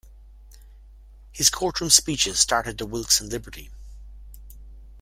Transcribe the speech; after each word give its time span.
His 1.31 1.51
courtroom 1.51 1.91
speeches 1.91 2.39
started 2.39 2.79
the 2.79 2.87
Wilkes 2.87 3.21
and 3.21 3.31
Liberty! 3.31 3.69